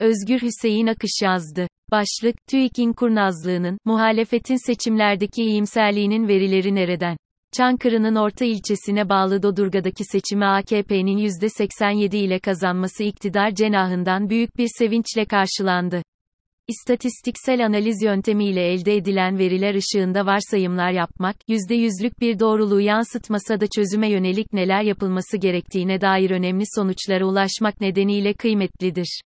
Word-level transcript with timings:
Özgür 0.00 0.42
Hüseyin 0.42 0.86
Akış 0.86 1.22
yazdı. 1.22 1.66
Başlık, 1.90 2.36
TÜİK'in 2.50 2.92
kurnazlığının, 2.92 3.78
muhalefetin 3.84 4.66
seçimlerdeki 4.66 5.42
iyimserliğinin 5.42 6.28
verileri 6.28 6.74
nereden? 6.74 7.16
Çankırı'nın 7.56 8.14
orta 8.14 8.44
ilçesine 8.44 9.08
bağlı 9.08 9.42
Dodurga'daki 9.42 10.04
seçimi 10.04 10.44
AKP'nin 10.44 11.18
%87 11.18 12.16
ile 12.16 12.38
kazanması 12.38 13.04
iktidar 13.04 13.50
cenahından 13.50 14.30
büyük 14.30 14.58
bir 14.58 14.68
sevinçle 14.78 15.24
karşılandı. 15.24 16.02
İstatistiksel 16.68 17.66
analiz 17.66 18.02
yöntemiyle 18.02 18.72
elde 18.72 18.96
edilen 18.96 19.38
veriler 19.38 19.74
ışığında 19.74 20.26
varsayımlar 20.26 20.90
yapmak, 20.90 21.36
%100'lük 21.48 22.20
bir 22.20 22.38
doğruluğu 22.38 22.80
yansıtmasa 22.80 23.60
da 23.60 23.66
çözüme 23.66 24.10
yönelik 24.10 24.52
neler 24.52 24.82
yapılması 24.82 25.36
gerektiğine 25.36 26.00
dair 26.00 26.30
önemli 26.30 26.64
sonuçlara 26.74 27.24
ulaşmak 27.24 27.80
nedeniyle 27.80 28.34
kıymetlidir. 28.34 29.20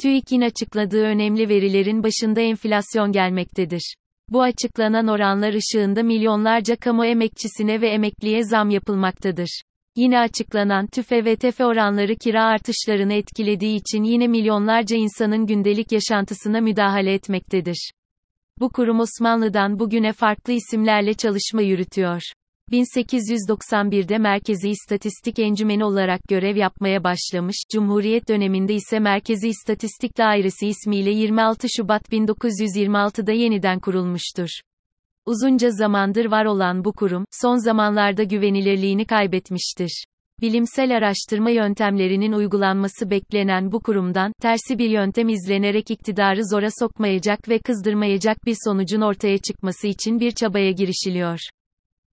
TÜİK'in 0.00 0.40
açıkladığı 0.40 1.02
önemli 1.02 1.48
verilerin 1.48 2.02
başında 2.02 2.40
enflasyon 2.40 3.12
gelmektedir. 3.12 3.94
Bu 4.28 4.42
açıklanan 4.42 5.08
oranlar 5.08 5.54
ışığında 5.54 6.02
milyonlarca 6.02 6.76
kamu 6.76 7.06
emekçisine 7.06 7.80
ve 7.80 7.88
emekliye 7.88 8.44
zam 8.44 8.70
yapılmaktadır. 8.70 9.62
Yine 9.96 10.18
açıklanan 10.18 10.86
tüfe 10.86 11.24
ve 11.24 11.36
tefe 11.36 11.64
oranları 11.64 12.16
kira 12.16 12.44
artışlarını 12.44 13.12
etkilediği 13.14 13.76
için 13.76 14.02
yine 14.02 14.26
milyonlarca 14.26 14.96
insanın 14.96 15.46
gündelik 15.46 15.92
yaşantısına 15.92 16.60
müdahale 16.60 17.14
etmektedir. 17.14 17.90
Bu 18.60 18.68
kurum 18.68 19.00
Osmanlı'dan 19.00 19.78
bugüne 19.78 20.12
farklı 20.12 20.52
isimlerle 20.52 21.14
çalışma 21.14 21.62
yürütüyor. 21.62 22.22
1891'de 22.72 24.18
Merkezi 24.18 24.68
İstatistik 24.68 25.38
Encümeni 25.38 25.84
olarak 25.84 26.20
görev 26.28 26.56
yapmaya 26.56 27.04
başlamış, 27.04 27.56
Cumhuriyet 27.72 28.28
döneminde 28.28 28.74
ise 28.74 28.98
Merkezi 28.98 29.48
İstatistik 29.48 30.18
Dairesi 30.18 30.66
ismiyle 30.66 31.10
26 31.10 31.66
Şubat 31.76 32.12
1926'da 32.12 33.32
yeniden 33.32 33.80
kurulmuştur. 33.80 34.48
Uzunca 35.26 35.70
zamandır 35.70 36.24
var 36.24 36.44
olan 36.44 36.84
bu 36.84 36.92
kurum, 36.92 37.24
son 37.30 37.56
zamanlarda 37.56 38.22
güvenilirliğini 38.22 39.04
kaybetmiştir. 39.06 40.04
Bilimsel 40.40 40.96
araştırma 40.96 41.50
yöntemlerinin 41.50 42.32
uygulanması 42.32 43.10
beklenen 43.10 43.72
bu 43.72 43.80
kurumdan, 43.80 44.32
tersi 44.42 44.78
bir 44.78 44.90
yöntem 44.90 45.28
izlenerek 45.28 45.90
iktidarı 45.90 46.40
zora 46.50 46.68
sokmayacak 46.78 47.48
ve 47.48 47.58
kızdırmayacak 47.58 48.46
bir 48.46 48.56
sonucun 48.64 49.00
ortaya 49.00 49.38
çıkması 49.38 49.86
için 49.86 50.20
bir 50.20 50.30
çabaya 50.30 50.70
girişiliyor. 50.70 51.38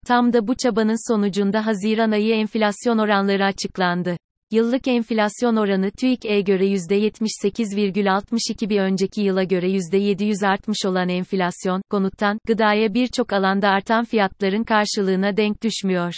Tam 0.07 0.33
da 0.33 0.49
bu 0.49 0.55
çabanın 0.55 1.13
sonucunda 1.13 1.67
Haziran 1.67 2.11
ayı 2.11 2.35
enflasyon 2.35 2.99
oranları 2.99 3.45
açıklandı. 3.45 4.17
Yıllık 4.51 4.89
enflasyon 4.89 5.57
oranı 5.57 5.91
TÜİK'e 5.91 6.41
göre 6.41 6.67
%78,62 6.67 8.69
bir 8.69 8.81
önceki 8.81 9.21
yıla 9.21 9.43
göre 9.43 9.71
%700 9.71 10.47
artmış 10.47 10.87
olan 10.87 11.09
enflasyon, 11.09 11.83
konuttan, 11.91 12.39
gıdaya 12.47 12.95
birçok 12.95 13.33
alanda 13.33 13.69
artan 13.69 14.05
fiyatların 14.05 14.65
karşılığına 14.65 15.37
denk 15.37 15.63
düşmüyor. 15.63 16.15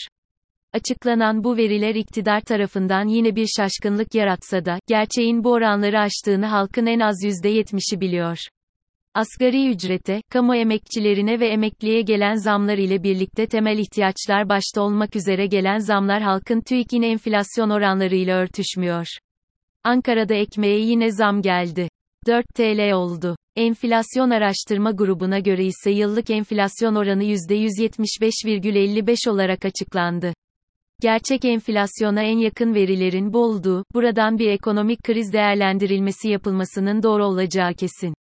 Açıklanan 0.72 1.44
bu 1.44 1.56
veriler 1.56 1.94
iktidar 1.94 2.40
tarafından 2.40 3.08
yine 3.08 3.36
bir 3.36 3.48
şaşkınlık 3.56 4.14
yaratsa 4.14 4.64
da, 4.64 4.78
gerçeğin 4.86 5.44
bu 5.44 5.52
oranları 5.52 6.00
aştığını 6.00 6.46
halkın 6.46 6.86
en 6.86 7.00
az 7.00 7.24
%70'i 7.24 8.00
biliyor. 8.00 8.38
Asgari 9.14 9.70
ücrete, 9.70 10.22
kamu 10.30 10.56
emekçilerine 10.56 11.40
ve 11.40 11.48
emekliye 11.48 12.02
gelen 12.02 12.34
zamlar 12.34 12.78
ile 12.78 13.02
birlikte 13.02 13.46
temel 13.46 13.78
ihtiyaçlar 13.78 14.48
başta 14.48 14.82
olmak 14.82 15.16
üzere 15.16 15.46
gelen 15.46 15.78
zamlar 15.78 16.22
halkın 16.22 16.60
TÜİK'in 16.60 17.02
enflasyon 17.02 17.70
oranlarıyla 17.70 18.36
örtüşmüyor. 18.36 19.06
Ankara'da 19.84 20.34
ekmeğe 20.34 20.78
yine 20.78 21.10
zam 21.10 21.42
geldi. 21.42 21.88
4 22.26 22.46
TL 22.54 22.92
oldu. 22.92 23.36
Enflasyon 23.56 24.30
Araştırma 24.30 24.90
Grubu'na 24.90 25.38
göre 25.38 25.64
ise 25.64 25.90
yıllık 25.90 26.30
enflasyon 26.30 26.94
oranı 26.94 27.24
%175,55 27.24 29.30
olarak 29.30 29.64
açıklandı. 29.64 30.32
Gerçek 31.02 31.44
enflasyona 31.44 32.22
en 32.22 32.38
yakın 32.38 32.74
verilerin 32.74 33.32
bu 33.32 33.44
olduğu, 33.44 33.84
buradan 33.94 34.38
bir 34.38 34.50
ekonomik 34.50 35.02
kriz 35.02 35.32
değerlendirilmesi 35.32 36.28
yapılmasının 36.28 37.02
doğru 37.02 37.24
olacağı 37.24 37.74
kesin. 37.74 38.14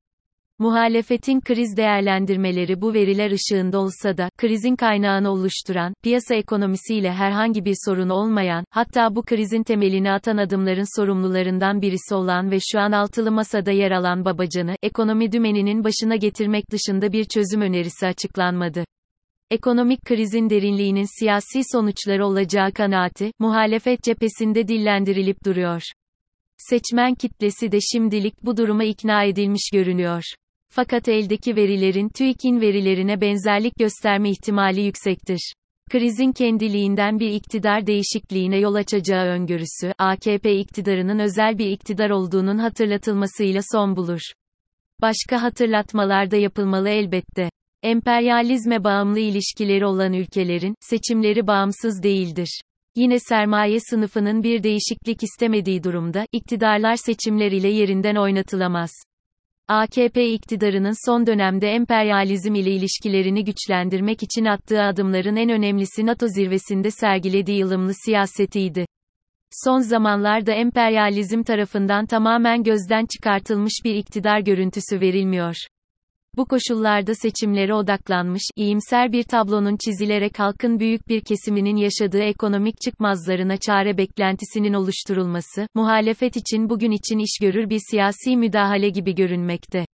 Muhalefetin 0.62 1.42
kriz 1.42 1.78
değerlendirmeleri 1.78 2.82
bu 2.82 2.94
veriler 2.94 3.32
ışığında 3.32 3.80
olsa 3.80 4.18
da, 4.18 4.30
krizin 4.38 4.76
kaynağını 4.76 5.32
oluşturan, 5.32 5.94
piyasa 6.04 6.36
ekonomisiyle 6.36 7.12
herhangi 7.12 7.66
bir 7.66 7.76
sorun 7.86 8.10
olmayan, 8.10 8.66
hatta 8.70 9.16
bu 9.16 9.22
krizin 9.22 9.64
temelini 9.64 10.12
atan 10.12 10.38
adımların 10.38 11.00
sorumlularından 11.00 11.82
birisi 11.82 12.16
olan 12.16 12.52
ve 12.52 12.58
şu 12.72 12.80
an 12.80 12.92
altılı 12.92 13.32
masada 13.32 13.72
yer 13.72 13.92
alan 13.92 14.26
Babacan'ı, 14.26 14.76
ekonomi 14.84 15.32
dümeninin 15.32 15.84
başına 15.84 16.16
getirmek 16.16 16.72
dışında 16.72 17.12
bir 17.12 17.26
çözüm 17.26 17.62
önerisi 17.62 18.08
açıklanmadı. 18.08 18.86
Ekonomik 19.52 20.06
krizin 20.06 20.50
derinliğinin 20.50 21.20
siyasi 21.20 21.62
sonuçları 21.72 22.26
olacağı 22.26 22.72
kanaati, 22.72 23.32
muhalefet 23.40 24.04
cephesinde 24.04 24.68
dillendirilip 24.68 25.46
duruyor. 25.46 25.82
Seçmen 26.58 27.16
kitlesi 27.16 27.72
de 27.72 27.78
şimdilik 27.92 28.44
bu 28.44 28.58
duruma 28.58 28.84
ikna 28.84 29.24
edilmiş 29.24 29.70
görünüyor. 29.74 30.24
Fakat 30.74 31.08
eldeki 31.08 31.56
verilerin 31.56 32.10
TÜİK'in 32.10 32.62
verilerine 32.62 33.22
benzerlik 33.22 33.76
gösterme 33.80 34.30
ihtimali 34.30 34.82
yüksektir. 34.82 35.54
Krizin 35.90 36.32
kendiliğinden 36.32 37.20
bir 37.20 37.30
iktidar 37.30 37.88
değişikliğine 37.88 38.60
yol 38.60 38.76
açacağı 38.76 39.26
öngörüsü, 39.26 39.94
AKP 39.98 40.56
iktidarının 40.56 41.20
özel 41.20 41.58
bir 41.58 41.66
iktidar 41.66 42.10
olduğunun 42.10 42.58
hatırlatılmasıyla 42.58 43.62
son 43.72 43.96
bulur. 43.96 44.20
Başka 45.02 45.42
hatırlatmalar 45.42 46.32
da 46.32 46.36
yapılmalı 46.38 46.90
elbette. 46.90 47.50
Emperyalizme 47.84 48.84
bağımlı 48.84 49.20
ilişkileri 49.20 49.86
olan 49.86 50.14
ülkelerin, 50.14 50.76
seçimleri 50.80 51.48
bağımsız 51.48 52.04
değildir. 52.04 52.62
Yine 52.96 53.20
sermaye 53.20 53.80
sınıfının 53.80 54.44
bir 54.44 54.64
değişiklik 54.64 55.24
istemediği 55.24 55.84
durumda, 55.84 56.26
iktidarlar 56.32 56.96
seçimler 56.96 57.52
ile 57.52 57.70
yerinden 57.70 58.16
oynatılamaz. 58.16 58.92
AKP 59.72 60.34
iktidarının 60.34 61.06
son 61.06 61.28
dönemde 61.28 61.68
emperyalizm 61.68 62.56
ile 62.56 62.72
ilişkilerini 62.72 63.44
güçlendirmek 63.44 64.24
için 64.24 64.46
attığı 64.46 64.82
adımların 64.82 65.36
en 65.36 65.50
önemlisi 65.50 66.06
NATO 66.06 66.28
zirvesinde 66.28 66.92
sergilediği 66.92 67.66
ılımlı 67.66 67.94
siyasetiydi. 68.06 68.86
Son 69.66 69.80
zamanlarda 69.80 70.52
emperyalizm 70.52 71.44
tarafından 71.44 72.06
tamamen 72.06 72.64
gözden 72.64 73.06
çıkartılmış 73.06 73.74
bir 73.86 73.96
iktidar 73.96 74.40
görüntüsü 74.40 75.02
verilmiyor. 75.02 75.56
Bu 76.38 76.46
koşullarda 76.46 77.16
seçimlere 77.16 77.74
odaklanmış, 77.74 78.44
iyimser 78.56 79.12
bir 79.12 79.24
tablonun 79.24 79.78
çizilerek 79.86 80.40
halkın 80.40 80.80
büyük 80.80 81.08
bir 81.08 81.22
kesiminin 81.22 81.76
yaşadığı 81.76 82.22
ekonomik 82.22 82.82
çıkmazlarına 82.82 83.58
çare 83.58 83.98
beklentisinin 83.98 84.74
oluşturulması, 84.74 85.68
muhalefet 85.76 86.36
için 86.36 86.70
bugün 86.70 86.92
için 86.92 87.20
iş 87.20 87.38
görür 87.42 87.70
bir 87.70 87.80
siyasi 87.92 88.38
müdahale 88.38 88.90
gibi 88.90 89.16
görünmekte. 89.16 89.86